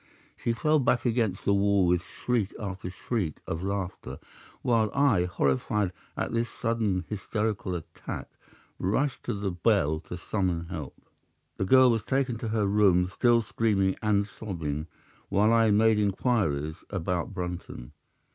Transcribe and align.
She 0.35 0.51
fell 0.51 0.79
back 0.79 1.05
against 1.05 1.45
the 1.45 1.53
wall 1.53 1.85
with 1.85 2.01
shriek 2.01 2.55
after 2.59 2.89
shriek 2.89 3.37
of 3.45 3.61
laughter, 3.61 4.17
while 4.63 4.89
I, 4.95 5.25
horrified 5.25 5.93
at 6.17 6.31
this 6.31 6.49
sudden 6.49 7.05
hysterical 7.07 7.75
attack, 7.75 8.27
rushed 8.79 9.21
to 9.25 9.35
the 9.35 9.51
bell 9.51 9.99
to 10.09 10.17
summon 10.17 10.69
help. 10.69 10.99
The 11.57 11.65
girl 11.65 11.91
was 11.91 12.01
taken 12.01 12.39
to 12.39 12.47
her 12.47 12.65
room, 12.65 13.09
still 13.13 13.43
screaming 13.43 13.95
and 14.01 14.25
sobbing, 14.25 14.87
while 15.29 15.53
I 15.53 15.69
made 15.69 15.99
inquiries 15.99 16.77
about 16.89 17.31
Brunton. 17.35 17.91